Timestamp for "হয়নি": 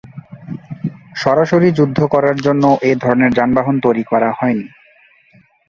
4.39-4.67